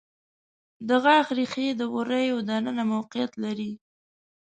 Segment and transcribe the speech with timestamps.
[0.87, 3.71] د غاښ ریښې د وریو د ننه موقعیت لري.